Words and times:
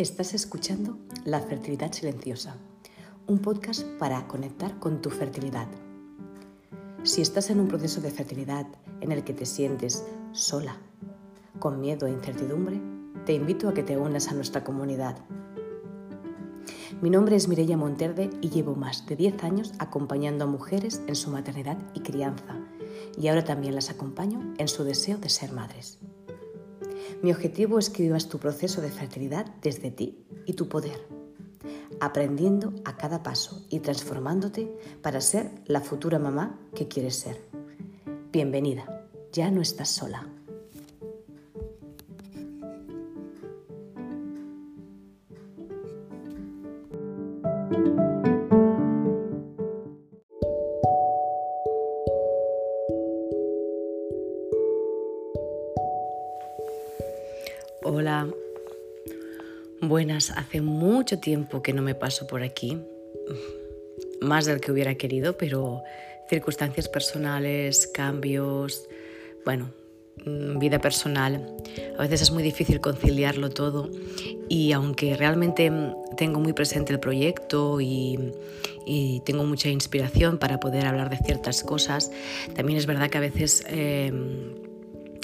Estás 0.00 0.32
escuchando 0.32 0.96
La 1.26 1.40
Fertilidad 1.40 1.92
Silenciosa, 1.92 2.56
un 3.26 3.38
podcast 3.38 3.82
para 3.98 4.26
conectar 4.28 4.78
con 4.78 5.02
tu 5.02 5.10
fertilidad. 5.10 5.68
Si 7.02 7.20
estás 7.20 7.50
en 7.50 7.60
un 7.60 7.68
proceso 7.68 8.00
de 8.00 8.10
fertilidad 8.10 8.66
en 9.02 9.12
el 9.12 9.24
que 9.24 9.34
te 9.34 9.44
sientes 9.44 10.06
sola, 10.32 10.78
con 11.58 11.82
miedo 11.82 12.06
e 12.06 12.12
incertidumbre, 12.12 12.80
te 13.26 13.34
invito 13.34 13.68
a 13.68 13.74
que 13.74 13.82
te 13.82 13.98
unas 13.98 14.28
a 14.28 14.34
nuestra 14.34 14.64
comunidad. 14.64 15.18
Mi 17.02 17.10
nombre 17.10 17.36
es 17.36 17.46
Mireia 17.46 17.76
Monterde 17.76 18.30
y 18.40 18.48
llevo 18.48 18.74
más 18.74 19.04
de 19.04 19.16
10 19.16 19.44
años 19.44 19.74
acompañando 19.78 20.44
a 20.44 20.48
mujeres 20.48 21.02
en 21.08 21.14
su 21.14 21.30
maternidad 21.30 21.76
y 21.92 22.00
crianza, 22.00 22.58
y 23.18 23.28
ahora 23.28 23.44
también 23.44 23.74
las 23.74 23.90
acompaño 23.90 24.54
en 24.56 24.68
su 24.68 24.82
deseo 24.82 25.18
de 25.18 25.28
ser 25.28 25.52
madres. 25.52 25.98
Mi 27.22 27.32
objetivo 27.32 27.78
es 27.78 27.90
que 27.90 28.02
vivas 28.02 28.28
tu 28.28 28.38
proceso 28.38 28.80
de 28.80 28.90
fertilidad 28.90 29.44
desde 29.60 29.90
ti 29.90 30.24
y 30.46 30.54
tu 30.54 30.68
poder, 30.68 31.06
aprendiendo 32.00 32.72
a 32.86 32.96
cada 32.96 33.22
paso 33.22 33.62
y 33.68 33.80
transformándote 33.80 34.74
para 35.02 35.20
ser 35.20 35.50
la 35.66 35.82
futura 35.82 36.18
mamá 36.18 36.58
que 36.74 36.88
quieres 36.88 37.16
ser. 37.16 37.38
Bienvenida, 38.32 39.06
ya 39.32 39.50
no 39.50 39.60
estás 39.60 39.90
sola. 39.90 40.39
Hola, 57.82 58.28
buenas, 59.80 60.30
hace 60.32 60.60
mucho 60.60 61.18
tiempo 61.18 61.62
que 61.62 61.72
no 61.72 61.80
me 61.80 61.94
paso 61.94 62.26
por 62.26 62.42
aquí, 62.42 62.76
más 64.20 64.44
del 64.44 64.60
que 64.60 64.70
hubiera 64.70 64.96
querido, 64.96 65.38
pero 65.38 65.82
circunstancias 66.28 66.90
personales, 66.90 67.86
cambios, 67.86 68.86
bueno, 69.46 69.72
mm, 70.26 70.58
vida 70.58 70.78
personal, 70.78 71.56
a 71.96 72.02
veces 72.02 72.20
es 72.20 72.30
muy 72.32 72.42
difícil 72.42 72.82
conciliarlo 72.82 73.48
todo 73.48 73.88
y 74.50 74.72
aunque 74.72 75.16
realmente 75.16 75.72
tengo 76.18 76.38
muy 76.38 76.52
presente 76.52 76.92
el 76.92 77.00
proyecto 77.00 77.80
y, 77.80 78.18
tengo 79.24 79.44
mucha 79.44 79.68
inspiración 79.68 80.38
para 80.38 80.58
poder 80.58 80.86
hablar 80.86 81.08
de 81.08 81.16
ciertas 81.16 81.62
cosas, 81.62 82.10
también 82.54 82.76
es 82.78 82.84
verdad 82.84 83.08
que 83.08 83.18
a 83.18 83.22
veces... 83.22 83.64
Em, 83.68 84.69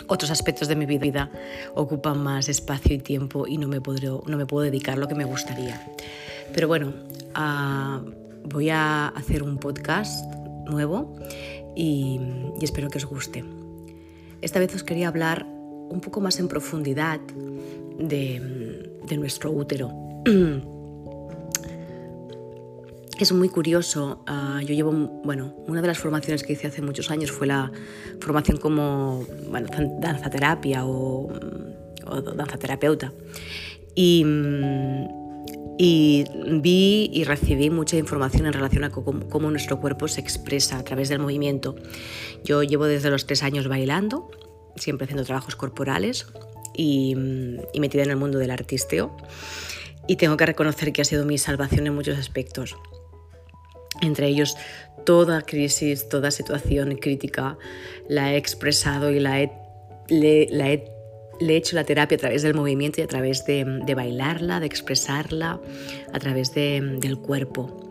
otros 0.08 0.30
aspectos 0.30 0.68
de 0.68 0.76
mi 0.76 0.86
vida 0.86 1.30
ocupan 1.74 2.22
más 2.22 2.48
espacio 2.48 2.94
y 2.94 2.98
tiempo 2.98 3.46
y 3.46 3.58
no 3.58 3.68
me, 3.68 3.80
puedo, 3.80 4.22
dedicar 4.62 4.98
lo 4.98 5.08
que 5.08 5.14
me 5.14 5.24
gustaría. 5.24 5.92
Pero 6.52 6.68
bueno, 6.68 6.92
ah, 7.34 8.02
voy 8.44 8.70
a 8.70 9.08
hacer 9.08 9.42
un 9.42 9.58
podcast 9.58 10.24
nuevo 10.66 11.16
y, 11.74 12.20
espero 12.60 12.88
que 12.88 12.98
os 12.98 13.06
guste. 13.06 13.44
Esta 14.42 14.60
vez 14.60 14.74
os 14.74 14.84
quería 14.84 15.08
hablar 15.08 15.46
un 15.46 16.00
poco 16.00 16.20
más 16.20 16.38
en 16.40 16.48
profundidad 16.48 17.20
de 17.98 19.16
nuestro 19.16 19.50
útero. 19.50 19.90
Es 23.18 23.32
muy 23.32 23.48
curioso, 23.48 24.22
ah, 24.26 24.60
yo 24.62 24.74
llevo, 24.74 24.92
bueno, 24.92 25.54
una 25.66 25.80
de 25.80 25.86
las 25.86 25.98
formaciones 25.98 26.42
que 26.42 26.52
hice 26.52 26.66
hace 26.66 26.82
muchos 26.82 27.10
años 27.10 27.30
fue 27.30 27.46
la 27.46 27.72
formación 28.20 28.58
como, 28.58 29.26
bueno, 29.48 29.68
danzaterapia 30.00 30.84
o, 30.84 31.32
o 32.06 32.20
danzaterapeuta. 32.20 33.14
Y, 33.94 34.22
y, 35.78 36.24
vi 36.60 37.08
y 37.10 37.24
recibí 37.24 37.70
mucha 37.70 37.96
información 37.96 38.44
en 38.44 38.52
relación 38.52 38.84
a 38.84 38.90
cómo, 38.90 39.26
cómo, 39.30 39.50
nuestro 39.50 39.80
cuerpo 39.80 40.08
se 40.08 40.20
expresa 40.20 40.76
a 40.78 40.84
través 40.84 41.08
del 41.08 41.18
movimiento. 41.18 41.74
Yo 42.44 42.62
llevo 42.64 42.84
desde 42.84 43.08
los 43.08 43.26
tres 43.26 43.42
años 43.42 43.66
bailando, 43.66 44.30
siempre 44.76 45.06
haciendo 45.06 45.24
trabajos 45.24 45.56
corporales 45.56 46.26
y, 46.74 47.16
y 47.72 47.80
metida 47.80 48.02
en 48.02 48.10
el 48.10 48.16
mundo 48.16 48.38
del 48.38 48.50
artisteo. 48.50 49.16
Y 50.06 50.16
tengo 50.16 50.36
que 50.36 50.44
reconocer 50.44 50.92
que 50.92 51.00
ha 51.00 51.04
sido 51.06 51.24
mi 51.24 51.38
salvación 51.38 51.86
en 51.86 51.94
muchos 51.94 52.18
aspectos 52.18 52.76
entre 54.00 54.28
ellos 54.28 54.56
toda 55.04 55.42
crisis, 55.42 56.08
toda 56.08 56.30
situación 56.30 56.96
crítica 56.96 57.56
la 58.08 58.34
he 58.34 58.36
expresado 58.36 59.10
y 59.10 59.20
la 59.20 59.40
he, 59.40 59.52
le, 60.08 60.44
he 61.40 61.56
hecho 61.56 61.76
la 61.76 61.84
terapia 61.84 62.16
a 62.16 62.18
través 62.18 62.42
del 62.42 62.54
movimiento 62.54 63.00
y 63.00 63.04
a 63.04 63.06
través 63.06 63.46
de, 63.46 63.64
bailarla, 63.94 64.60
de 64.60 64.66
expresarla, 64.66 65.60
a 66.12 66.18
través 66.18 66.52
del 66.54 67.18
cuerpo. 67.18 67.90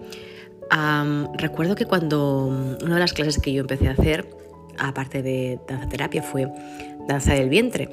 recuerdo 1.37 1.75
que 1.75 1.85
cuando 1.85 2.47
una 2.83 2.95
de 2.95 2.99
las 2.99 3.13
clases 3.13 3.39
que 3.39 3.53
yo 3.53 3.61
empecé 3.61 3.87
a 3.87 3.91
hacer, 3.91 4.27
aparte 4.77 5.23
de 5.23 5.59
danza 5.67 5.87
terapia, 5.87 6.21
fue 6.21 6.51
danza 7.07 7.33
del 7.33 7.49
vientre. 7.49 7.89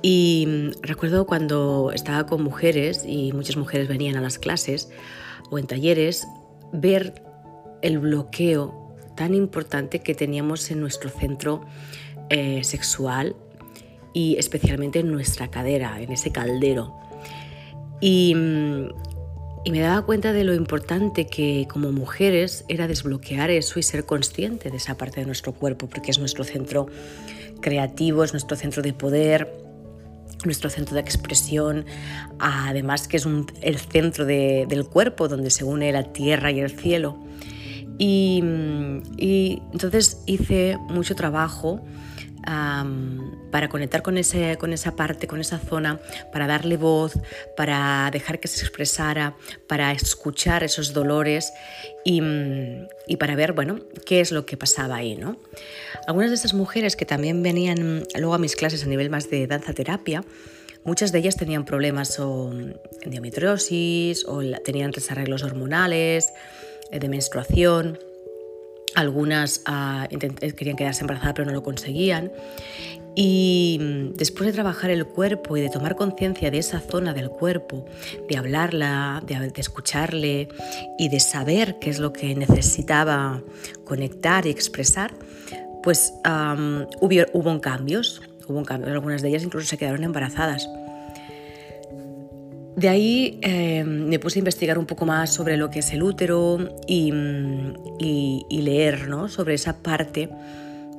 Y 0.00 0.70
recuerdo 0.82 1.26
cuando 1.26 1.90
estaba 1.92 2.26
con 2.26 2.42
mujeres 2.42 3.04
y 3.06 3.32
muchas 3.32 3.56
mujeres 3.56 3.88
venían 3.88 4.16
a 4.16 4.20
las 4.20 4.38
clases 4.38 4.90
o 5.50 5.58
en 5.58 5.66
talleres, 5.66 6.26
ver 6.74 7.22
el 7.82 7.98
bloqueo 7.98 8.94
tan 9.16 9.34
importante 9.34 10.00
que 10.00 10.14
teníamos 10.14 10.70
en 10.70 10.80
nuestro 10.80 11.08
centro 11.08 11.62
eh, 12.28 12.64
sexual 12.64 13.36
y 14.12 14.36
especialmente 14.38 15.00
en 15.00 15.10
nuestra 15.10 15.50
cadera, 15.50 16.00
en 16.00 16.12
ese 16.12 16.30
caldero. 16.30 16.94
Y, 18.00 18.34
y, 19.64 19.70
me 19.70 19.80
daba 19.80 20.04
cuenta 20.04 20.32
de 20.32 20.44
lo 20.44 20.54
importante 20.54 21.26
que 21.26 21.66
como 21.70 21.92
mujeres 21.92 22.64
era 22.68 22.86
desbloquear 22.86 23.50
eso 23.50 23.78
y 23.78 23.82
ser 23.82 24.04
consciente 24.04 24.70
de 24.70 24.76
esa 24.76 24.96
parte 24.96 25.20
de 25.20 25.26
nuestro 25.26 25.52
cuerpo, 25.52 25.86
porque 25.88 26.10
es 26.10 26.18
nuestro 26.18 26.44
centro 26.44 26.86
creativo, 27.60 28.24
es 28.24 28.32
nuestro 28.32 28.56
centro 28.56 28.82
de 28.82 28.92
poder, 28.92 29.63
nuestro 30.44 30.70
centro 30.70 30.94
de 30.94 31.00
expresión, 31.00 31.86
además 32.38 33.08
que 33.08 33.16
es 33.16 33.26
el 33.62 33.78
centro 33.78 34.24
del 34.24 34.86
cuerpo 34.86 35.28
donde 35.28 35.50
se 35.50 35.64
une 35.64 35.92
la 35.92 36.12
tierra 36.12 36.50
y 36.50 36.60
el 36.60 36.70
cielo. 36.70 37.18
Y, 37.98 38.42
entonces 39.72 40.22
hice 40.26 40.78
mucho 40.88 41.14
trabajo 41.14 41.80
para 42.44 43.68
conectar 43.68 44.02
con, 44.02 44.18
ese, 44.18 44.56
con 44.58 44.72
esa 44.72 44.96
parte, 44.96 45.26
con 45.26 45.40
esa 45.40 45.58
zona, 45.58 46.00
para 46.32 46.46
darle 46.46 46.76
voz, 46.76 47.14
para 47.56 48.10
dejar 48.12 48.40
que 48.40 48.48
se 48.48 48.60
expresara, 48.60 49.36
para 49.66 49.92
escuchar 49.92 50.64
esos 50.64 50.92
dolores 50.92 51.52
y, 52.04 52.20
para 53.18 53.34
ver, 53.36 53.52
bueno, 53.52 53.80
qué 54.06 54.20
es 54.20 54.32
lo 54.32 54.44
que 54.46 54.56
pasaba 54.56 54.96
ahí, 54.96 55.16
¿no? 55.16 55.36
Algunas 56.06 56.30
de 56.30 56.36
estas 56.36 56.54
mujeres 56.54 56.96
que 56.96 57.06
también 57.06 57.42
venían 57.42 58.04
luego 58.18 58.34
a 58.34 58.38
mis 58.38 58.56
clases 58.56 58.84
a 58.84 58.86
nivel 58.86 59.08
más 59.10 59.30
de 59.30 59.46
danza 59.46 59.72
terapia, 59.72 60.24
muchas 60.84 61.12
de 61.12 61.18
ellas 61.20 61.36
tenían 61.36 61.64
problemas 61.64 62.18
o 62.20 62.52
endometriosis 63.02 64.26
o 64.26 64.42
tenían 64.64 64.90
desarreglos 64.90 65.42
hormonales, 65.42 66.32
eh, 66.90 66.98
de 66.98 67.08
menstruación. 67.08 67.98
Algunas 68.94 69.62
ah, 69.66 70.08
querían 70.10 70.76
quedarse 70.76 71.02
embarazadas 71.02 71.34
pero 71.34 71.46
no 71.46 71.52
lo 71.52 71.62
conseguían. 71.62 72.30
Y 73.16 73.78
mm, 73.80 74.14
después 74.14 74.46
de 74.46 74.52
trabajar 74.52 74.90
el 74.90 75.06
cuerpo 75.06 75.56
y 75.56 75.60
de 75.60 75.70
tomar 75.70 75.94
conciencia 75.94 76.50
de 76.50 76.58
esa 76.58 76.80
zona 76.80 77.14
del 77.14 77.30
cuerpo, 77.30 77.84
de 78.28 78.36
hablarla, 78.36 79.22
de, 79.24 79.52
escucharle 79.56 80.48
y 80.98 81.08
de 81.08 81.20
saber 81.20 81.78
qué 81.78 81.90
es 81.90 81.98
lo 81.98 82.12
que 82.12 82.34
necesitaba 82.34 83.42
conectar 83.84 84.46
y 84.46 84.50
expresar, 84.50 85.14
pues 85.82 86.14
hubo, 87.00 87.14
hubo 87.32 87.60
cambios. 87.60 88.22
Hubo 88.46 88.58
un 88.58 88.64
cambio. 88.64 88.92
Algunas 88.92 89.22
de 89.22 89.28
ellas 89.28 89.42
incluso 89.42 89.66
se 89.66 89.78
quedaron 89.78 90.04
embarazadas. 90.04 90.68
De 92.76 92.88
ahí 92.88 93.38
em, 93.42 94.08
me 94.08 94.18
puse 94.18 94.38
a 94.38 94.40
investigar 94.40 94.78
un 94.78 94.86
poco 94.86 95.06
más 95.06 95.32
sobre 95.32 95.56
lo 95.56 95.70
que 95.70 95.78
es 95.78 95.92
el 95.92 96.02
útero 96.02 96.58
y, 96.86 97.12
leer 98.50 99.08
¿no? 99.08 99.28
sobre 99.28 99.54
esa 99.54 99.82
parte 99.82 100.28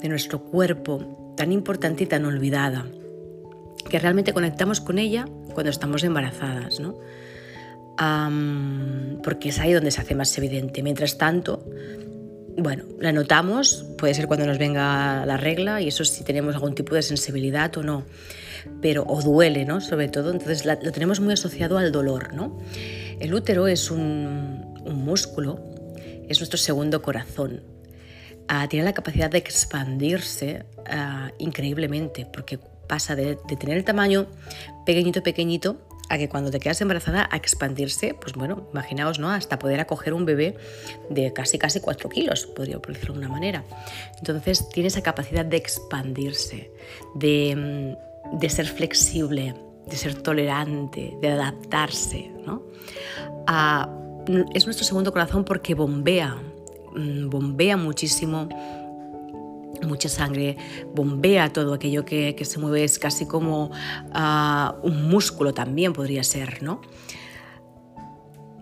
de 0.01 0.09
nuestro 0.09 0.39
cuerpo 0.43 1.33
tan 1.35 1.51
importante 1.51 2.05
y 2.05 2.07
tan 2.07 2.25
olvidada, 2.25 2.85
que 3.89 3.99
realmente 3.99 4.33
conectamos 4.33 4.79
con 4.79 4.99
ella 4.99 5.25
cuando 5.53 5.69
estamos 5.69 6.03
embarazadas, 6.03 6.79
¿no? 6.79 6.97
porque 9.23 9.49
es 9.49 9.59
ahí 9.59 9.73
donde 9.73 9.91
se 9.91 10.01
hace 10.01 10.15
más 10.15 10.37
evidente. 10.37 10.83
Mientras 10.83 11.17
tanto, 11.17 11.65
bueno, 12.57 12.85
la 12.99 13.11
notamos, 13.11 13.85
puede 13.97 14.13
ser 14.13 14.27
cuando 14.27 14.45
nos 14.45 14.57
venga 14.57 15.25
la 15.25 15.37
regla 15.37 15.81
y 15.81 15.89
eso 15.89 16.05
si 16.05 16.23
tenemos 16.23 16.55
algún 16.55 16.75
tipo 16.75 16.95
de 16.95 17.01
sensibilidad 17.01 17.75
o 17.77 17.83
no 17.83 18.05
pero 18.81 19.03
o 19.07 19.21
duele, 19.21 19.65
¿no? 19.65 19.81
Sobre 19.81 20.07
todo, 20.09 20.31
entonces 20.31 20.65
lo 20.65 20.91
tenemos 20.91 21.19
muy 21.19 21.33
asociado 21.33 21.77
al 21.77 21.91
dolor, 21.91 22.33
¿no? 22.33 22.57
El 23.19 23.33
útero 23.33 23.67
es 23.67 23.91
un, 23.91 24.73
músculo, 24.85 25.59
es 26.27 26.39
nuestro 26.39 26.57
segundo 26.57 27.01
corazón. 27.01 27.63
Ah, 28.47 28.67
tiene 28.69 28.85
la 28.85 28.93
capacidad 28.93 29.29
de 29.29 29.39
expandirse 29.39 30.65
ah, 30.87 31.31
increíblemente, 31.39 32.27
porque 32.31 32.59
pasa 32.87 33.15
de, 33.15 33.37
tener 33.59 33.77
el 33.77 33.83
tamaño 33.83 34.27
pequeñito, 34.85 35.23
pequeñito, 35.23 35.84
a 36.09 36.17
que 36.17 36.29
cuando 36.29 36.51
te 36.51 36.59
quedas 36.59 36.79
embarazada 36.81 37.27
a 37.31 37.37
expandirse, 37.37 38.13
pues 38.13 38.33
bueno, 38.33 38.67
imaginaos, 38.71 39.19
¿no? 39.19 39.31
Hasta 39.31 39.59
poder 39.59 39.79
acoger 39.79 40.13
un 40.13 40.25
bebé 40.25 40.55
de 41.09 41.33
casi 41.33 41.57
casi 41.57 41.79
4 41.79 42.09
kilos, 42.09 42.45
podría 42.47 42.77
decirlo 42.77 43.15
de 43.15 43.25
alguna 43.25 43.29
manera. 43.29 43.63
Entonces 44.17 44.69
tiene 44.69 44.87
esa 44.87 45.01
capacidad 45.01 45.45
de 45.45 45.57
expandirse, 45.57 46.71
de, 47.15 47.95
mm, 48.33 48.37
de 48.39 48.49
ser 48.49 48.67
flexible, 48.67 49.55
de 49.85 49.97
ser 49.97 50.21
tolerante, 50.21 51.17
de 51.21 51.29
adaptarse, 51.29 52.31
¿no? 52.45 52.63
es 54.55 54.65
nuestro 54.65 54.83
segundo 54.83 55.11
corazón 55.11 55.43
porque 55.43 55.75
bombea, 55.75 56.35
mm, 56.95 57.29
bombea 57.29 57.77
muchísimo 57.77 58.49
mucha 59.83 60.09
sangre, 60.09 60.57
bombea 60.93 61.51
todo 61.51 61.73
aquello 61.73 62.05
que, 62.05 62.35
se 62.43 62.59
mueve, 62.59 62.83
es 62.83 62.99
casi 62.99 63.25
como 63.25 63.71
ah, 64.13 64.75
un 64.83 65.09
músculo 65.09 65.53
también 65.53 65.93
podría 65.93 66.23
ser, 66.23 66.61
¿no? 66.63 66.81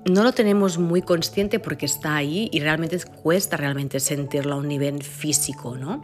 No 0.05 0.23
lo 0.23 0.33
tenemos 0.33 0.77
muy 0.77 1.01
consciente 1.01 1.59
porque 1.59 1.85
está 1.85 2.15
ahí 2.15 2.49
y 2.51 2.59
realmente 2.59 2.99
cuesta 3.23 3.55
realmente 3.55 3.99
sentirlo 3.99 4.55
a 4.55 4.57
un 4.57 4.67
nivel 4.67 5.01
físico, 5.01 5.77
¿no? 5.77 6.01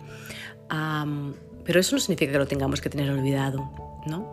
pero 1.65 1.79
eso 1.79 1.95
no 1.95 1.99
significa 1.99 2.31
que 2.31 2.37
lo 2.37 2.47
tengamos 2.47 2.79
que 2.79 2.89
tener 2.89 3.09
olvidado, 3.11 3.71
¿no? 4.07 4.31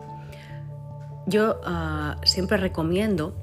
Yo 1.27 1.59
ah, 1.65 2.15
siempre 2.23 2.57
recomiendo, 2.57 3.35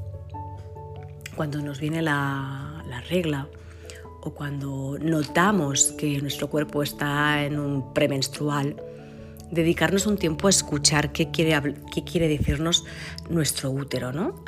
cuando 1.37 1.61
nos 1.61 1.81
viene 1.81 2.03
la, 2.03 2.85
la 2.89 3.01
regla, 3.03 3.49
o 4.25 4.33
cuando 4.33 4.99
notamos 5.01 5.93
que 5.99 6.21
nuestro 6.21 6.49
cuerpo 6.49 6.83
está 6.83 7.45
en 7.45 7.59
un 7.59 7.93
premenstrual, 7.93 8.77
dedicarnos 9.51 10.07
un 10.07 10.17
tiempo 10.17 10.47
a 10.47 10.51
escuchar 10.51 11.13
qué 11.13 11.31
quiere, 11.31 11.75
qué 11.95 12.05
quiere 12.05 12.27
decirnos 12.29 12.85
nuestro 13.29 13.71
útero, 13.71 14.13
¿no? 14.13 14.43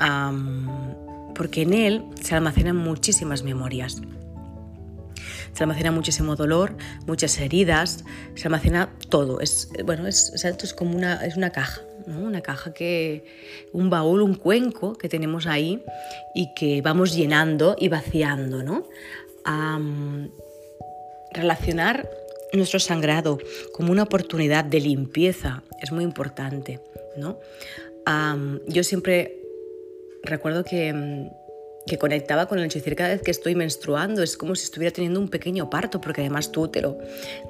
porque 1.35 1.63
en 1.63 1.75
él 1.75 2.05
se 2.23 2.35
almacenan 2.35 2.77
muchísimas 2.77 3.43
memorias. 3.43 4.01
Se 5.53 5.63
almacena 5.63 5.91
muchísimo 5.91 6.37
dolor, 6.37 6.77
muchas 7.07 7.39
heridas, 7.39 8.05
se 8.35 8.49
almacena 8.49 8.91
todo. 9.11 9.41
Es, 9.41 9.71
bueno, 9.85 10.07
es, 10.07 10.33
es 10.45 10.75
como 10.75 10.97
una, 10.97 11.25
es 11.27 11.37
una 11.37 11.51
caja, 11.51 11.83
¿no? 12.07 12.21
una 12.21 12.41
caja 12.41 12.73
que, 12.73 13.25
un 13.73 13.91
baúl, 13.91 14.23
un 14.23 14.35
cuenco 14.35 14.95
que 14.95 15.09
tenemos 15.11 15.47
ahí 15.47 15.83
y 16.35 16.55
que 16.55 16.81
vamos 16.81 17.15
llenando 17.15 17.77
y 17.79 17.89
vaciando, 17.89 18.63
¿no? 18.63 18.85
A 19.47 19.81
relacionar 21.33 22.09
nuestro 22.53 22.81
sangrado 22.81 23.39
como 23.73 23.93
una 23.93 24.05
oportunidad 24.05 24.65
de 24.65 24.81
limpieza 24.81 25.63
es 25.81 25.93
muy 25.93 26.05
importante. 26.05 26.81
¿no? 27.17 27.39
yo 28.67 28.85
siempre 28.85 29.41
recuerdo 30.23 30.65
que, 30.65 31.31
que, 31.87 31.99
conectaba 31.99 32.47
con 32.47 32.59
el 32.59 32.69
decir 32.69 32.95
cada 32.97 33.11
vez 33.11 33.23
que 33.23 33.31
estoy 33.31 33.55
menstruando, 33.55 34.23
es 34.23 34.37
como 34.37 34.55
si 34.55 34.65
estuviera 34.65 34.93
teniendo 34.93 35.21
un 35.21 35.29
pequeño 35.29 35.71
parto, 35.71 36.01
porque 36.01 36.21
además 36.21 36.53
tu 36.53 36.63
útero 36.63 36.99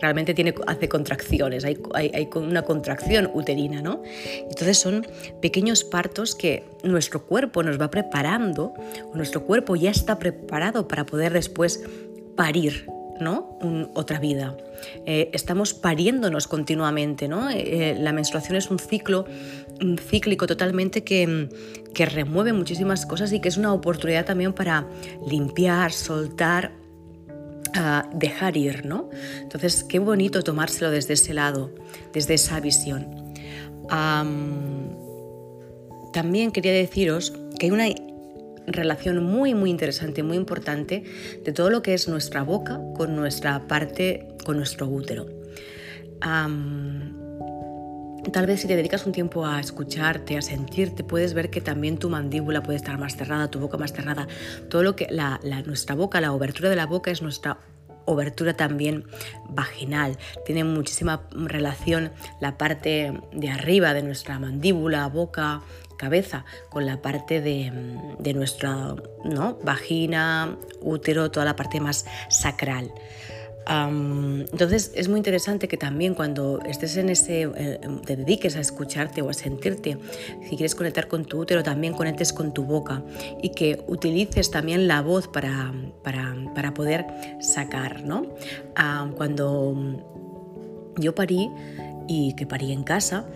realmente 0.00 0.34
tiene, 0.34 0.54
hace 0.66 0.88
contracciones, 0.88 1.64
hay, 1.64 1.78
hay, 1.94 2.10
hay 2.14 2.28
una 2.34 2.62
contracción 2.62 3.30
uterina. 3.34 3.82
¿no? 3.82 4.02
Entonces 4.48 4.78
son 4.78 5.06
pequeños 5.40 5.84
partos 5.84 6.34
que 6.34 6.64
nuestro 6.82 7.24
cuerpo 7.24 7.62
nos 7.62 7.80
va 7.80 7.90
preparando, 7.90 8.74
o 9.12 9.16
nuestro 9.16 9.42
cuerpo 9.44 9.76
ya 9.76 9.90
está 9.90 10.18
preparado 10.18 10.88
para 10.88 11.06
poder 11.06 11.32
después 11.32 11.82
parir 12.36 12.86
¿no? 13.20 13.58
otra 13.94 14.18
vida. 14.18 14.56
Eh, 15.06 15.30
estamos 15.32 15.74
pariéndonos 15.74 16.46
continuamente. 16.46 17.28
¿no? 17.28 17.50
Eh, 17.50 17.90
eh, 17.90 17.96
la 17.98 18.12
menstruación 18.12 18.56
es 18.56 18.70
un 18.70 18.78
ciclo 18.78 19.26
cíclico 19.98 20.46
totalmente 20.46 21.04
que, 21.04 21.48
que, 21.94 22.06
remueve 22.06 22.52
muchísimas 22.52 23.06
cosas 23.06 23.32
y 23.32 23.40
que 23.40 23.48
es 23.48 23.56
una 23.56 23.72
oportunidad 23.72 24.24
también 24.24 24.52
para 24.52 24.86
limpiar, 25.28 25.92
soltar, 25.92 26.72
ah, 27.74 28.08
dejar 28.14 28.56
ir. 28.56 28.86
¿no? 28.86 29.10
Entonces, 29.40 29.84
qué 29.84 29.98
bonito 29.98 30.42
tomárselo 30.42 30.90
desde 30.90 31.14
ese 31.14 31.34
lado, 31.34 31.74
desde 32.12 32.34
esa 32.34 32.60
visión. 32.60 33.06
también 36.12 36.50
quería 36.50 36.72
deciros 36.72 37.32
que 37.58 37.66
hay 37.66 37.72
una 37.72 37.88
relación 38.66 39.22
muy 39.22 39.54
muy 39.54 39.70
interesante, 39.70 40.22
muy 40.22 40.36
importante 40.36 41.04
de 41.44 41.52
todo 41.52 41.70
lo 41.70 41.82
que 41.82 41.94
es 41.94 42.08
nuestra 42.08 42.42
boca 42.42 42.80
con 42.96 43.14
nuestra 43.14 43.66
parte, 43.68 44.28
con 44.44 44.56
nuestro 44.56 44.88
útero. 44.88 45.26
Tal 48.32 48.46
vez 48.46 48.60
si 48.60 48.68
te 48.68 48.76
dedicas 48.76 49.06
un 49.06 49.12
tiempo 49.12 49.46
a 49.46 49.60
escucharte, 49.60 50.36
a 50.36 50.42
sentirte, 50.42 51.04
puedes 51.04 51.34
ver 51.34 51.50
que 51.50 51.60
también 51.60 51.98
tu 51.98 52.10
mandíbula 52.10 52.62
puede 52.62 52.76
estar 52.76 52.98
más 52.98 53.16
cerrada, 53.16 53.50
tu 53.50 53.58
boca 53.58 53.76
más 53.78 53.92
cerrada. 53.92 54.26
Todo 54.68 54.82
lo 54.82 54.96
que 54.96 55.06
la, 55.10 55.40
nuestra 55.66 55.94
boca, 55.94 56.20
la 56.20 56.32
obertura 56.32 56.68
de 56.68 56.76
la 56.76 56.86
boca 56.86 57.10
es 57.10 57.22
nuestra 57.22 57.58
obertura 58.04 58.54
también 58.54 59.04
vaginal. 59.50 60.16
Tiene 60.44 60.64
muchísima 60.64 61.28
relación 61.32 62.12
la 62.40 62.56
parte 62.56 63.20
de 63.32 63.50
arriba 63.50 63.94
de 63.94 64.02
nuestra 64.02 64.38
mandíbula, 64.38 65.06
boca, 65.08 65.62
cabeza 65.96 66.44
con 66.70 66.86
la 66.86 67.02
parte 67.02 67.40
de, 67.40 67.72
de 68.18 68.34
nuestra 68.34 68.94
¿no? 69.24 69.58
vagina, 69.64 70.56
útero, 70.80 71.30
toda 71.30 71.46
la 71.46 71.56
parte 71.56 71.80
más 71.80 72.06
sacral. 72.28 72.92
Entonces 73.68 74.92
es 74.94 75.08
muy 75.08 75.18
interesante 75.18 75.66
que 75.66 75.76
también 75.76 76.14
cuando 76.14 76.60
estés 76.66 76.96
en 76.96 77.08
ese, 77.08 77.42
eh, 77.42 77.80
te 78.04 78.16
dediques 78.16 78.56
a 78.56 78.60
escucharte 78.60 79.22
o 79.22 79.30
a 79.30 79.32
sentirte, 79.32 79.98
si 80.42 80.50
quieres 80.50 80.74
conectar 80.74 81.08
con 81.08 81.24
tu 81.24 81.40
útero, 81.40 81.62
también 81.62 81.92
conectes 81.94 82.32
con 82.32 82.54
tu 82.54 82.64
boca 82.64 83.02
y 83.42 83.50
que 83.50 83.82
utilices 83.88 84.50
también 84.50 84.86
la 84.86 85.02
voz 85.02 85.26
para, 85.26 85.72
para, 86.02 86.36
para 86.54 86.74
poder 86.74 87.06
sacar. 87.40 87.96
¿no? 88.04 88.26
cuando 89.16 89.74
yo 90.96 91.14
parí 91.14 91.50
y 92.08 92.34
que 92.34 92.46
parí 92.46 92.72
en 92.72 92.84
casa, 92.84 93.26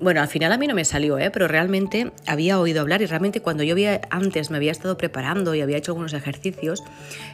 bueno, 0.00 0.20
al 0.20 0.28
final 0.28 0.52
a 0.52 0.58
mí 0.58 0.66
no 0.66 0.74
me 0.74 0.84
salió, 0.84 1.18
¿eh? 1.18 1.30
pero 1.30 1.48
realmente 1.48 2.12
había 2.26 2.58
oído 2.60 2.80
hablar 2.80 3.02
y 3.02 3.06
realmente 3.06 3.40
cuando 3.40 3.62
yo 3.62 3.72
había, 3.72 4.00
antes 4.10 4.50
me 4.50 4.56
había 4.56 4.72
estado 4.72 4.96
preparando 4.96 5.54
y 5.54 5.60
había 5.60 5.76
hecho 5.76 5.92
algunos 5.92 6.12
ejercicios, 6.12 6.82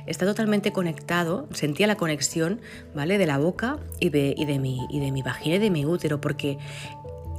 está 0.07 0.25
totalmente 0.25 0.73
conectado, 0.73 1.47
sentía 1.53 1.87
la 1.87 1.97
conexión 1.97 2.61
¿vale? 2.95 3.19
de 3.19 3.27
la 3.27 3.39
boca 3.39 3.79
y 4.01 4.09
de, 4.11 4.35
y 4.37 4.47
de, 4.47 4.59
mi, 4.59 4.87
y 4.91 5.01
de 5.01 5.13
mi 5.13 5.23
vagina 5.23 5.57
y 5.57 5.59
de 5.59 5.71
mi 5.71 5.85
útero, 5.85 6.21
porque 6.21 6.59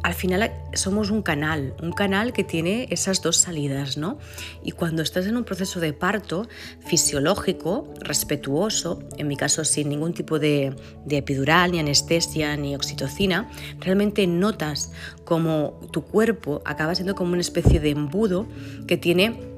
al 0.08 0.14
final 0.14 0.54
somos 0.72 1.10
un 1.10 1.22
canal, 1.22 1.74
un 1.84 1.92
canal 1.92 2.32
que 2.32 2.46
tiene 2.46 2.88
esas 2.92 3.22
dos 3.22 3.36
salidas, 3.36 3.98
¿no? 3.98 4.20
Y 4.64 4.72
cuando 4.72 5.02
estás 5.02 5.26
en 5.26 5.36
un 5.36 5.44
proceso 5.44 5.82
de 5.82 5.92
parto 5.92 6.48
fisiológico, 6.80 7.94
respetuoso, 8.00 9.04
en 9.18 9.28
mi 9.28 9.36
caso 9.36 9.66
sin 9.66 9.90
ningún 9.90 10.14
tipo 10.14 10.40
de, 10.40 10.74
epidural, 11.10 11.74
ni 11.74 11.80
anestesia, 11.80 12.56
ni 12.56 12.74
oxitocina, 12.74 13.50
realmente 13.82 14.26
notas 14.28 14.94
como 15.26 15.78
tu 15.92 16.06
cuerpo 16.06 16.62
acaba 16.64 16.96
siendo 16.96 17.14
como 17.14 17.34
una 17.34 17.42
especie 17.42 17.82
de 17.82 17.90
embudo 17.90 18.48
que 18.88 18.96
tiene 18.96 19.57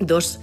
dos, 0.00 0.40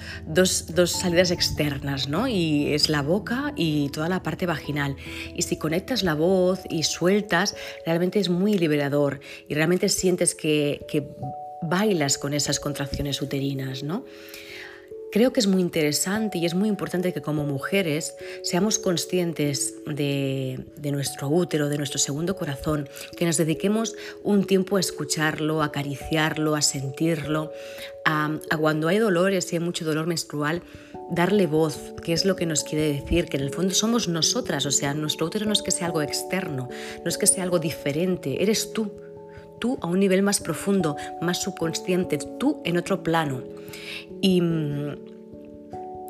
salidas 0.85 1.31
externas, 1.31 2.07
¿no? 2.07 2.27
Y 2.27 2.73
es 2.73 2.89
la 2.89 3.01
boca 3.01 3.53
y 3.55 3.89
toda 3.89 4.07
la 4.07 4.23
parte 4.23 4.45
vaginal. 4.45 4.95
Y 5.35 5.41
si 5.41 5.57
conectas 5.57 6.03
la 6.03 6.13
voz 6.13 6.61
y 6.69 6.83
sueltas, 6.83 7.55
realmente 7.85 8.19
es 8.19 8.29
muy 8.29 8.53
liberador 8.53 9.19
y 9.47 9.55
realmente 9.55 9.89
sientes 9.89 10.35
que, 10.35 10.85
que 10.87 11.07
bailas 11.61 12.17
con 12.17 12.33
esas 12.33 12.59
contracciones 12.59 13.21
uterinas, 13.21 13.83
¿no? 13.83 14.05
Creo 15.11 15.31
que 15.31 15.39
es 15.39 15.47
muy 15.47 15.61
interesante 15.61 16.37
y 16.37 16.45
es 16.45 16.53
muy 16.53 16.67
importante 16.67 17.13
que 17.13 17.21
como 17.21 17.45
mujeres 17.45 18.15
seamos 18.43 18.77
conscientes 18.77 19.75
de, 19.85 20.65
nuestro 20.91 21.29
útero, 21.29 21.69
de 21.69 21.77
nuestro 21.77 21.97
segundo 21.97 22.35
corazón, 22.35 22.89
que 23.15 23.25
nos 23.25 23.37
dediquemos 23.37 23.95
un 24.23 24.45
tiempo 24.45 24.75
a 24.75 24.81
escucharlo, 24.81 25.61
a 25.61 25.65
acariciarlo, 25.65 26.55
a 26.55 26.61
sentirlo, 26.61 27.51
a, 28.03 28.37
cuando 28.59 28.89
hay 28.89 28.97
dolores 28.97 29.51
y 29.53 29.55
hay 29.55 29.61
mucho 29.61 29.85
dolor 29.85 30.07
menstrual, 30.07 30.61
darle 31.09 31.47
voz, 31.47 31.93
qué 32.03 32.11
es 32.11 32.25
lo 32.25 32.35
que 32.35 32.45
nos 32.45 32.65
quiere 32.65 32.91
decir, 32.91 33.27
que 33.27 33.37
en 33.37 33.43
el 33.43 33.53
fondo 33.53 33.73
somos 33.73 34.09
nosotras, 34.09 34.65
o 34.65 34.71
sea, 34.71 34.93
nuestro 34.93 35.27
útero 35.27 35.45
no 35.45 35.53
es 35.53 35.61
que 35.61 35.71
sea 35.71 35.87
algo 35.87 36.01
externo, 36.01 36.67
no 37.03 37.09
es 37.09 37.17
que 37.17 37.27
sea 37.27 37.43
algo 37.43 37.59
diferente, 37.59 38.43
eres 38.43 38.73
tú 38.73 38.91
tú 39.59 39.77
a 39.81 39.87
un 39.87 39.99
nivel 39.99 40.23
más 40.23 40.39
profundo, 40.39 40.95
más 41.21 41.41
subconsciente, 41.41 42.17
tú 42.39 42.61
en 42.65 42.77
otro 42.77 43.03
plano. 43.03 43.43
Y, 44.21 44.41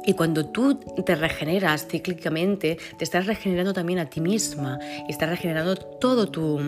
y 0.06 0.13
cuando 0.13 0.46
tú 0.46 0.80
te 1.06 1.16
regeneras 1.16 1.88
cíclicamente, 1.88 2.77
te 2.98 3.04
estás 3.04 3.25
regenerando 3.25 3.74
también 3.74 4.00
a 4.00 4.10
ti 4.10 4.22
misma 4.22 4.80
y 5.08 5.12
estás 5.12 5.30
regenerando 5.30 5.75
todo 5.75 6.30
tu, 6.30 6.60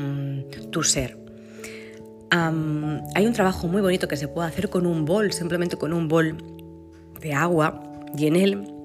tu 0.71 0.83
ser. 0.83 1.17
hay 2.31 3.25
un 3.25 3.33
trabajo 3.33 3.67
muy 3.67 3.81
bonito 3.81 4.07
que 4.07 4.17
se 4.17 4.27
puede 4.27 4.48
hacer 4.48 4.69
con 4.69 4.86
un 4.86 5.05
bol, 5.05 5.31
simplemente 5.31 5.77
con 5.77 5.93
un 5.93 6.07
bol 6.07 6.38
de 7.21 7.33
agua 7.33 7.83
y 8.17 8.27
en 8.27 8.36
él 8.36 8.78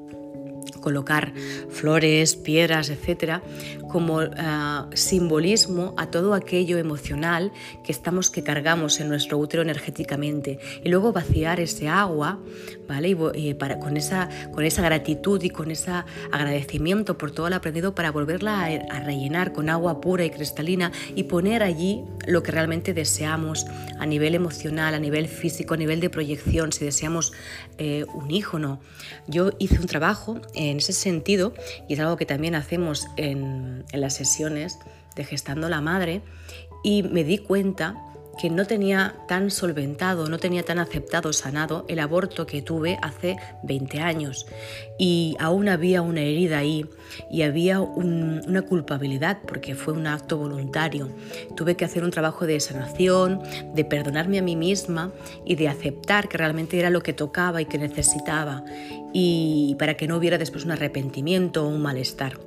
colocar 0.81 1.33
flores, 1.71 2.37
piedras, 2.37 2.91
etcétera, 2.91 3.43
como 3.89 4.21
ah, 4.21 4.89
simbolismo 4.95 5.95
a 5.97 6.07
todo 6.11 6.35
aquello 6.35 6.79
emocional 6.79 7.53
que 7.85 7.93
estamos 7.93 8.31
que 8.31 8.43
cargamos 8.43 9.01
en 9.01 9.09
nuestro 9.09 9.39
útero 9.39 9.63
energéticamente 9.63 10.59
y 10.83 10.89
luego 10.89 11.13
vaciar 11.13 11.61
ese 11.61 11.89
agua, 11.89 12.41
¿vale? 12.89 13.17
Y, 13.35 13.51
eh, 13.51 13.55
para, 13.55 13.79
con, 13.79 13.97
esa, 13.97 14.29
con 14.53 14.65
esa 14.65 14.83
gratitud 14.83 15.43
y 15.43 15.51
con 15.51 15.71
ese 15.71 15.93
agradecimiento 16.33 17.17
por 17.17 17.31
todo 17.31 17.49
lo 17.49 17.57
aprendido 17.57 17.95
para 17.95 18.11
volverla 18.11 18.65
a, 18.65 19.01
rellenar 19.01 19.53
con 19.53 19.69
agua 19.69 20.01
pura 20.01 20.25
y 20.25 20.31
cristalina 20.31 20.91
y 21.15 21.25
poner 21.25 21.63
allí 21.63 22.03
lo 22.27 22.43
que 22.43 22.53
realmente 22.53 22.95
deseamos 22.95 23.67
a 23.99 24.07
nivel 24.07 24.35
emocional, 24.35 24.95
a 24.95 24.99
nivel 24.99 25.29
físico, 25.29 25.75
a 25.75 25.77
nivel 25.77 26.01
de 26.01 26.11
proyección, 26.11 26.73
si 26.73 26.85
deseamos 26.85 27.33
eh, 27.79 28.07
un 28.15 28.31
hijo 28.31 28.59
no. 28.59 28.81
Yo 29.27 29.51
hice 29.59 29.79
un 29.79 29.87
trabajo 29.87 30.41
en 30.71 30.79
ese 30.79 30.93
sentido 30.93 31.55
y 31.89 31.95
es 31.95 32.01
algo 32.01 32.17
que 32.17 32.27
también 32.27 32.55
hacemos 32.55 33.07
en, 33.17 33.85
las 33.93 34.15
sesiones 34.15 34.79
de 35.17 35.25
Gestando 35.25 35.69
la 35.69 35.81
Madre 35.81 36.23
y 36.83 37.03
me 37.03 37.25
di 37.25 37.39
cuenta 37.39 37.97
que 38.41 38.51
no 38.51 38.67
tenía 38.67 39.15
tan 39.29 39.51
solventado, 39.51 40.29
no 40.29 40.39
tenía 40.39 40.65
tan 40.65 40.79
aceptado, 40.79 41.33
sanado 41.33 41.85
el 41.89 41.99
aborto 41.99 42.47
que 42.47 42.63
tuve 42.63 42.99
hace 43.03 43.37
20 43.63 44.01
años. 44.01 44.47
Y 44.99 45.37
aún 45.39 45.69
había 45.69 46.03
una 46.03 46.21
herida 46.21 46.59
ahí 46.59 46.87
y 47.31 47.43
había 47.43 47.81
una 47.81 48.63
culpabilidad 48.63 49.39
porque 49.47 49.75
fue 49.75 49.95
un 49.95 50.07
acto 50.07 50.39
voluntario. 50.39 51.09
Tuve 51.57 51.77
que 51.77 51.85
hacer 51.85 52.05
un 52.05 52.11
trabajo 52.11 52.47
de 52.47 52.61
sanación, 52.61 53.41
de 53.75 53.85
perdonarme 53.85 54.39
a 54.39 54.43
mí 54.43 54.57
misma 54.57 55.13
y 55.45 55.57
de 55.57 55.69
aceptar 55.69 56.29
que 56.29 56.39
realmente 56.39 56.79
era 56.79 56.91
lo 56.91 57.03
que 57.03 57.13
tocaba 57.13 57.61
y 57.61 57.67
que 57.67 57.79
necesitaba 57.79 58.65
y 59.13 59.77
para 59.79 59.97
que 59.97 60.09
no 60.09 60.17
hubiera 60.17 60.39
después 60.39 60.65
un 60.65 60.73
arrepentimiento 60.73 61.65
o 61.65 61.69
un 61.69 61.81
malestar. 61.81 62.39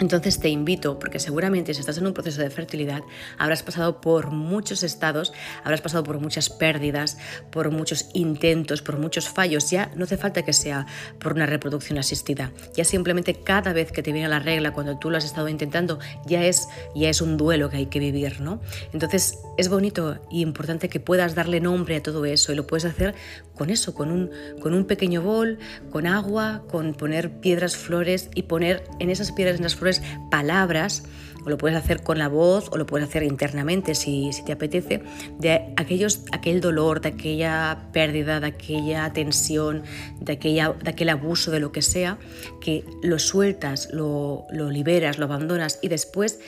Entonces 0.00 0.40
te 0.40 0.48
invito, 0.48 0.98
porque 0.98 1.20
seguramente 1.20 1.72
si 1.72 1.80
estás 1.80 1.98
en 1.98 2.06
un 2.06 2.14
proceso 2.14 2.40
de 2.40 2.50
fertilidad, 2.50 3.02
habrás 3.38 3.62
pasado 3.62 4.00
por 4.00 4.30
muchos 4.30 4.82
estados, 4.82 5.32
habrás 5.62 5.80
pasado 5.80 6.02
por 6.02 6.18
muchas 6.18 6.50
pérdidas, 6.50 7.16
por 7.50 7.70
muchos 7.70 8.08
intentos, 8.12 8.82
por 8.82 8.98
muchos 8.98 9.28
fallos. 9.28 9.70
Ya 9.70 9.92
no 9.94 10.04
hace 10.04 10.16
falta 10.16 10.42
que 10.42 10.52
sea 10.52 10.86
por 11.20 11.34
una 11.34 11.46
reproducción 11.46 11.98
asistida. 11.98 12.52
Ya 12.74 12.84
simplemente 12.84 13.34
cada 13.34 13.72
vez 13.72 13.92
que 13.92 14.02
te 14.02 14.12
viene 14.12 14.28
la 14.28 14.40
regla, 14.40 14.72
cuando 14.72 14.98
tú 14.98 15.10
lo 15.10 15.18
has 15.18 15.24
estado 15.24 15.48
intentando, 15.48 15.98
ya 16.26 16.44
es, 16.44 16.68
ya 16.94 17.08
es 17.08 17.20
un 17.20 17.36
duelo 17.36 17.70
que 17.70 17.76
hay 17.76 17.86
que 17.86 18.00
vivir, 18.00 18.40
¿no? 18.40 18.60
Entonces 18.92 19.38
es 19.56 19.68
bonito 19.68 20.18
y 20.30 20.40
importante 20.40 20.88
que 20.88 20.98
puedas 20.98 21.34
darle 21.34 21.60
nombre 21.60 21.96
a 21.96 22.02
todo 22.02 22.24
eso 22.24 22.52
y 22.52 22.56
lo 22.56 22.66
puedes 22.66 22.84
hacer 22.84 23.14
con 23.54 23.70
eso, 23.70 23.94
con 23.94 24.10
un, 24.10 24.30
con 24.60 24.74
un 24.74 24.84
pequeño 24.86 25.22
bol, 25.22 25.58
con 25.90 26.06
agua, 26.06 26.64
con 26.68 26.94
poner 26.94 27.40
piedras, 27.40 27.76
flores 27.76 28.28
y 28.34 28.42
poner 28.42 28.84
en 28.98 29.10
esas 29.10 29.30
piedras, 29.30 29.56
en 29.56 29.62
las 29.62 29.76
flores, 29.76 29.83
palabras, 30.30 31.04
o 31.44 31.50
lo 31.50 31.58
puedes 31.58 31.76
hacer 31.76 32.02
con 32.02 32.18
la 32.18 32.28
voz, 32.28 32.68
o 32.72 32.76
lo 32.76 32.86
puedes 32.86 33.08
hacer 33.08 33.22
internamente 33.22 33.94
si, 33.94 34.32
si 34.32 34.44
te 34.44 34.52
apetece, 34.52 35.02
de 35.38 35.74
aquellos, 35.76 36.22
aquel 36.32 36.60
dolor, 36.60 37.00
de 37.00 37.10
aquella 37.10 37.88
pérdida, 37.92 38.40
de 38.40 38.46
aquella 38.46 39.12
tensión, 39.12 39.82
de, 40.20 40.32
aquella, 40.32 40.74
de 40.82 40.90
aquel 40.90 41.10
abuso, 41.10 41.50
de 41.50 41.60
lo 41.60 41.72
que 41.72 41.82
sea, 41.82 42.18
que 42.60 42.84
lo 43.02 43.18
sueltas, 43.18 43.88
lo, 43.92 44.46
lo 44.50 44.70
liberas, 44.70 45.18
lo 45.18 45.26
abandonas 45.26 45.78
y 45.82 45.88
después 45.88 46.40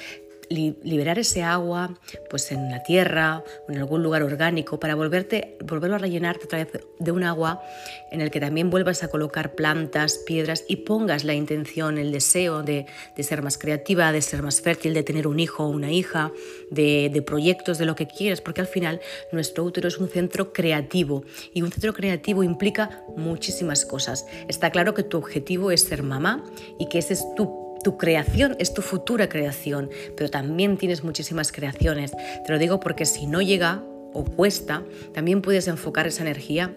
liberar 0.48 1.18
ese 1.18 1.42
agua 1.42 1.98
pues 2.30 2.52
en 2.52 2.70
la 2.70 2.82
tierra 2.82 3.42
o 3.68 3.72
en 3.72 3.78
algún 3.78 4.02
lugar 4.02 4.22
orgánico 4.22 4.78
para 4.78 4.94
volverte, 4.94 5.56
volverlo 5.64 5.96
a 5.96 5.98
rellenarte 5.98 6.44
otra 6.44 6.58
vez 6.58 6.80
de 6.98 7.10
un 7.10 7.24
agua 7.24 7.62
en 8.10 8.20
el 8.20 8.30
que 8.30 8.40
también 8.40 8.70
vuelvas 8.70 9.02
a 9.02 9.08
colocar 9.08 9.54
plantas, 9.54 10.18
piedras 10.18 10.64
y 10.68 10.76
pongas 10.76 11.24
la 11.24 11.34
intención, 11.34 11.98
el 11.98 12.12
deseo 12.12 12.62
de, 12.62 12.86
ser 13.18 13.42
más 13.42 13.58
creativa, 13.58 14.12
de 14.12 14.22
ser 14.22 14.42
más 14.42 14.60
fértil, 14.60 14.94
de 14.94 15.02
tener 15.02 15.26
un 15.26 15.40
hijo 15.40 15.64
o 15.64 15.68
una 15.68 15.90
hija, 15.90 16.32
de, 16.70 17.10
de 17.12 17.22
proyectos, 17.22 17.78
de 17.78 17.86
lo 17.86 17.94
que 17.94 18.06
quieras, 18.06 18.40
porque 18.40 18.60
al 18.60 18.66
final 18.66 19.00
nuestro 19.32 19.64
útero 19.64 19.88
es 19.88 19.98
un 19.98 20.08
centro 20.08 20.52
creativo 20.52 21.24
y 21.52 21.62
un 21.62 21.72
centro 21.72 21.92
creativo 21.92 22.42
implica 22.42 23.02
muchísimas 23.16 23.84
cosas. 23.84 24.26
Está 24.48 24.70
claro 24.70 24.94
que 24.94 25.02
tu 25.02 25.18
objetivo 25.18 25.70
es 25.70 25.82
ser 25.82 26.02
mamá 26.02 26.44
y 26.78 26.88
que 26.88 26.98
ese 26.98 27.14
es 27.14 27.24
tu 27.34 27.65
tu 27.86 27.96
creación 27.96 28.56
es 28.58 28.74
tu 28.74 28.82
futura 28.82 29.28
creación, 29.28 29.90
pero 30.16 30.28
también 30.28 30.76
tienes 30.76 31.04
muchísimas 31.04 31.52
creaciones. 31.52 32.10
Te 32.44 32.52
lo 32.52 32.58
digo 32.58 32.80
porque 32.80 33.06
si 33.06 33.28
no 33.28 33.40
llega 33.40 33.80
o 34.12 34.24
cuesta, 34.24 34.82
también 35.14 35.40
puedes 35.40 35.68
enfocar 35.68 36.08
esa 36.08 36.22
energía 36.22 36.74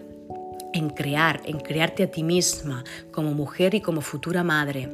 en 0.72 0.88
crear, 0.90 1.40
en 1.46 1.58
crearte 1.58 2.04
a 2.04 2.10
ti 2.12 2.22
misma 2.22 2.84
como 3.10 3.34
mujer 3.34 3.74
y 3.74 3.80
como 3.80 4.02
futura 4.02 4.44
madre. 4.44 4.88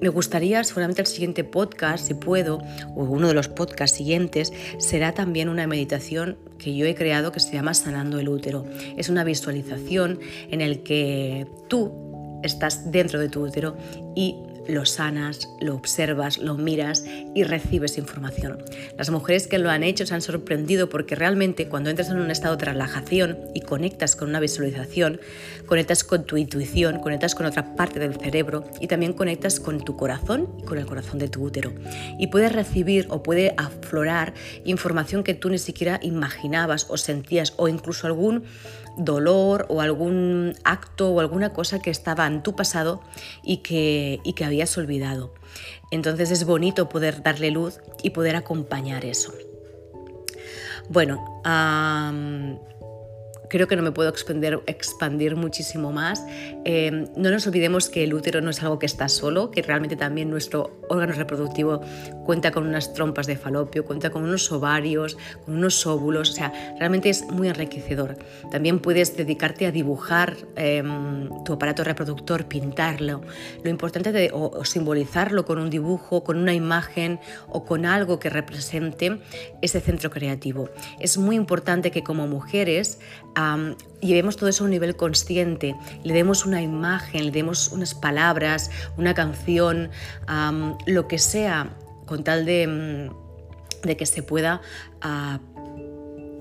me 0.00 0.08
gustaría, 0.08 0.64
seguramente 0.64 1.02
el 1.02 1.06
siguiente 1.06 1.44
podcast, 1.44 2.06
si 2.06 2.14
puedo, 2.14 2.62
o 2.96 3.04
uno 3.04 3.28
de 3.28 3.34
los 3.34 3.48
podcasts 3.48 3.98
siguientes, 3.98 4.50
será 4.78 5.12
también 5.12 5.50
una 5.50 5.66
meditación 5.66 6.38
que 6.56 6.74
yo 6.74 6.86
he 6.86 6.94
creado 6.94 7.32
que 7.32 7.40
se 7.40 7.52
llama 7.52 7.74
Sanando 7.74 8.18
el 8.18 8.30
útero. 8.30 8.64
Es 8.96 9.10
una 9.10 9.24
visualización 9.24 10.20
en 10.50 10.62
el 10.62 10.82
que 10.82 11.46
tú 11.68 12.09
estás 12.42 12.90
dentro 12.90 13.18
de 13.18 13.28
tu 13.28 13.44
útero 13.44 13.76
y 14.14 14.36
lo 14.70 14.86
sanas, 14.86 15.48
lo 15.60 15.74
observas, 15.74 16.38
lo 16.38 16.54
miras 16.54 17.04
y 17.34 17.44
recibes 17.44 17.98
información. 17.98 18.62
Las 18.96 19.10
mujeres 19.10 19.46
que 19.46 19.58
lo 19.58 19.70
han 19.70 19.82
hecho 19.82 20.06
se 20.06 20.14
han 20.14 20.22
sorprendido 20.22 20.88
porque 20.88 21.14
realmente 21.14 21.68
cuando 21.68 21.90
entras 21.90 22.10
en 22.10 22.18
un 22.18 22.30
estado 22.30 22.56
de 22.56 22.66
relajación 22.66 23.38
y 23.54 23.60
conectas 23.60 24.16
con 24.16 24.28
una 24.28 24.40
visualización, 24.40 25.20
conectas 25.66 26.04
con 26.04 26.24
tu 26.24 26.36
intuición, 26.36 27.00
conectas 27.00 27.34
con 27.34 27.46
otra 27.46 27.74
parte 27.74 27.98
del 27.98 28.14
cerebro 28.14 28.64
y 28.80 28.86
también 28.86 29.12
conectas 29.12 29.60
con 29.60 29.80
tu 29.80 29.96
corazón 29.96 30.48
y 30.58 30.62
con 30.62 30.78
el 30.78 30.86
corazón 30.86 31.18
de 31.18 31.28
tu 31.28 31.42
útero. 31.42 31.72
Y 32.18 32.28
puedes 32.28 32.52
recibir 32.52 33.06
o 33.10 33.22
puede 33.22 33.54
aflorar 33.56 34.34
información 34.64 35.24
que 35.24 35.34
tú 35.34 35.50
ni 35.50 35.58
siquiera 35.58 35.98
imaginabas 36.02 36.86
o 36.88 36.96
sentías 36.96 37.54
o 37.56 37.68
incluso 37.68 38.06
algún 38.06 38.44
dolor 38.96 39.66
o 39.68 39.80
algún 39.80 40.54
acto 40.64 41.10
o 41.10 41.20
alguna 41.20 41.52
cosa 41.52 41.80
que 41.80 41.90
estaba 41.90 42.26
en 42.26 42.42
tu 42.42 42.54
pasado 42.54 43.00
y 43.42 43.58
que, 43.58 44.20
y 44.24 44.32
que 44.34 44.44
habías 44.44 44.76
olvidado. 44.78 45.34
Entonces 45.90 46.30
es 46.30 46.44
bonito 46.44 46.88
poder 46.88 47.22
darle 47.22 47.50
luz 47.50 47.80
y 48.02 48.10
poder 48.10 48.36
acompañar 48.36 49.04
eso. 49.04 49.32
Bueno, 50.88 51.40
creo 53.50 53.68
que 53.68 53.76
no 53.76 53.82
me 53.82 53.92
puedo 53.92 54.08
expandir, 54.08 54.60
expandir 54.66 55.36
muchísimo 55.36 55.92
más. 55.92 56.24
Em, 56.64 57.06
no 57.16 57.30
nos 57.30 57.46
olvidemos 57.46 57.90
que 57.90 58.04
el 58.04 58.14
útero 58.14 58.40
no 58.40 58.50
es 58.50 58.62
algo 58.62 58.78
que 58.78 58.86
está 58.86 59.08
solo, 59.08 59.50
que 59.50 59.60
realmente 59.60 59.96
también 59.96 60.30
nuestro 60.30 60.80
órgano 60.88 61.12
reproductivo 61.12 61.82
cuenta 62.24 62.52
con 62.52 62.66
unas 62.66 62.94
trompas 62.94 63.26
de 63.26 63.36
falopio, 63.36 63.84
cuenta 63.84 64.10
con 64.10 64.22
unos 64.22 64.50
ovarios, 64.52 65.18
con 65.44 65.56
unos 65.56 65.84
óvulos, 65.86 66.30
o 66.30 66.32
sea, 66.32 66.52
realmente 66.78 67.10
es 67.10 67.26
muy 67.26 67.48
enriquecedor. 67.48 68.16
También 68.50 68.78
puedes 68.78 69.16
dedicarte 69.16 69.66
a 69.66 69.72
dibujar 69.72 70.36
em, 70.56 71.28
tu 71.44 71.52
aparato 71.52 71.82
reproductor, 71.82 72.46
pintarlo. 72.46 73.22
Lo 73.64 73.70
importante 73.70 74.12
de 74.12 74.30
o 74.32 74.64
simbolizarlo 74.64 75.44
con 75.44 75.58
un 75.58 75.70
dibujo, 75.70 76.22
con 76.22 76.38
una 76.38 76.54
imagen 76.54 77.18
o 77.48 77.64
con 77.64 77.84
algo 77.84 78.20
que 78.20 78.30
represente 78.30 79.20
ese 79.60 79.80
centro 79.80 80.10
creativo. 80.10 80.70
Es 81.00 81.18
muy 81.18 81.34
importante 81.34 81.90
que 81.90 82.04
como 82.04 82.28
mujeres 82.28 83.00
llevemos 84.00 84.36
todo 84.36 84.48
eso 84.48 84.64
a 84.64 84.66
un 84.66 84.70
nivel 84.70 84.96
consciente, 84.96 85.74
le 86.02 86.14
demos 86.14 86.46
una 86.46 86.62
imagen, 86.62 87.26
le 87.26 87.30
demos 87.30 87.68
unas 87.68 87.94
palabras, 87.94 88.70
una 88.96 89.14
canción, 89.14 89.90
lo 90.86 91.08
que 91.08 91.18
sea, 91.18 91.70
con 92.06 92.24
tal 92.24 92.44
de, 92.44 93.10
mm, 93.84 93.96
que 93.96 94.06
se 94.06 94.22
pueda 94.22 94.60
ah, 95.00 95.40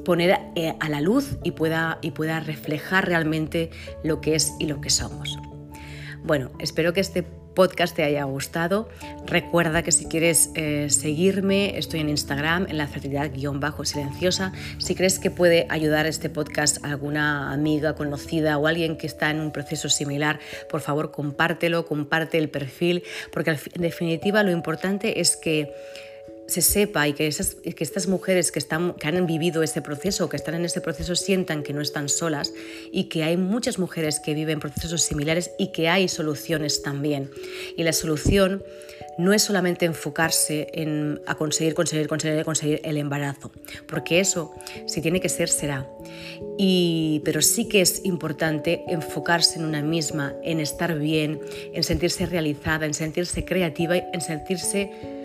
poner 0.03 0.39
eh, 0.55 0.75
a 0.79 0.89
la 0.89 1.01
luz 1.01 1.37
y 1.43 1.51
pueda, 1.51 1.99
y 2.01 2.11
pueda 2.11 2.39
reflejar 2.39 3.05
realmente 3.05 3.69
lo 4.03 4.21
que 4.21 4.35
es 4.35 4.53
y 4.59 4.65
lo 4.65 4.81
que 4.81 4.89
somos. 4.89 5.37
Bueno, 6.23 6.51
espero 6.59 6.93
que 6.93 6.99
este 6.99 7.25
podcast 7.59 7.93
te 7.93 8.03
haya 8.05 8.23
gustado. 8.23 8.87
Recuerda 9.25 9.83
que 9.83 9.91
si 9.91 10.05
quieres 10.05 10.49
eh, 10.55 10.89
seguirme, 10.89 11.77
estoy 11.77 11.99
en 11.99 12.07
Instagram, 12.07 12.67
en 12.69 12.77
la 12.77 12.87
fertilidad-silenciosa. 12.87 14.53
Si 14.77 14.95
crees 14.95 15.19
que 15.19 15.29
puede 15.29 15.67
ayudar 15.67 16.05
este 16.05 16.29
podcast 16.29 16.81
a 16.85 16.91
alguna 16.91 17.51
amiga, 17.51 17.95
conocida 17.95 18.57
o 18.57 18.65
alguien 18.65 18.95
que 18.95 19.07
está 19.07 19.29
en 19.29 19.41
un 19.41 19.51
proceso 19.51 19.89
similar, 19.89 20.39
por 20.69 20.79
favor 20.79 21.11
compártelo, 21.11 21.85
comparte 21.85 22.37
el 22.37 22.49
perfil, 22.49 23.03
porque 23.33 23.49
en 23.49 23.81
definitiva 23.81 24.41
lo 24.43 24.51
importante 24.51 25.19
es 25.19 25.35
que 25.35 25.73
se 26.49 26.61
sepa 26.61 27.07
y 27.07 27.13
que, 27.13 27.27
esas, 27.27 27.55
que 27.55 27.83
estas 27.83 28.07
mujeres 28.07 28.51
que, 28.51 28.59
están, 28.59 28.93
que 28.93 29.07
han 29.07 29.25
vivido 29.25 29.63
ese 29.63 29.81
proceso, 29.81 30.29
que 30.29 30.37
están 30.37 30.55
en 30.55 30.65
ese 30.65 30.81
proceso, 30.81 31.15
sientan 31.15 31.63
que 31.63 31.73
no 31.73 31.81
están 31.81 32.09
solas 32.09 32.53
y 32.91 33.05
que 33.05 33.23
hay 33.23 33.37
muchas 33.37 33.79
mujeres 33.79 34.19
que 34.19 34.33
viven 34.33 34.59
procesos 34.59 35.01
similares 35.01 35.51
y 35.57 35.71
que 35.71 35.89
hay 35.89 36.07
soluciones 36.07 36.81
también. 36.81 37.31
Y 37.77 37.83
la 37.83 37.93
solución 37.93 38.63
no 39.17 39.33
es 39.33 39.43
solamente 39.43 39.85
enfocarse 39.85 40.67
en 40.73 41.21
a 41.25 41.35
conseguir, 41.35 41.73
conseguir, 41.73 42.07
conseguir, 42.07 42.45
conseguir 42.45 42.79
el 42.85 42.95
embarazo, 42.95 43.51
porque 43.85 44.21
eso, 44.21 44.53
si 44.87 45.01
tiene 45.01 45.19
que 45.19 45.27
ser, 45.27 45.49
será. 45.49 45.85
Y, 46.57 47.21
pero 47.25 47.41
sí 47.41 47.67
que 47.67 47.81
es 47.81 48.05
importante 48.05 48.83
enfocarse 48.87 49.59
en 49.59 49.65
una 49.65 49.81
misma, 49.81 50.35
en 50.41 50.61
estar 50.61 50.97
bien, 50.97 51.41
en 51.73 51.83
sentirse 51.83 52.25
realizada, 52.25 52.85
en 52.85 52.93
sentirse 52.93 53.43
creativa, 53.43 53.97
en 53.97 54.21
sentirse 54.21 55.18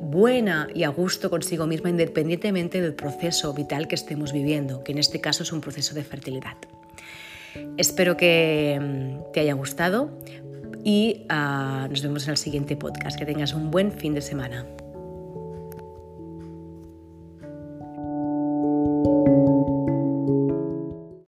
buena 0.00 0.68
y 0.74 0.84
a 0.84 0.88
gusto 0.88 1.30
consigo 1.30 1.66
misma 1.66 1.90
independientemente 1.90 2.80
del 2.80 2.94
proceso 2.94 3.52
vital 3.52 3.88
que 3.88 3.94
estemos 3.94 4.32
viviendo, 4.32 4.82
que 4.84 4.92
en 4.92 4.98
este 4.98 5.20
caso 5.20 5.42
es 5.42 5.52
un 5.52 5.60
proceso 5.60 5.94
de 5.94 6.04
fertilidad. 6.04 6.56
Espero 7.76 8.16
que 8.16 8.78
mm, 8.80 9.32
te 9.32 9.40
haya 9.40 9.54
gustado 9.54 10.10
y 10.84 11.26
ah, 11.28 11.86
nos 11.90 12.02
vemos 12.02 12.24
en 12.24 12.30
el 12.30 12.36
siguiente 12.36 12.76
podcast. 12.76 13.18
Que 13.18 13.26
tengas 13.26 13.52
un 13.52 13.70
buen 13.70 13.92
fin 13.92 14.14
de 14.14 14.20
semana. 14.20 14.66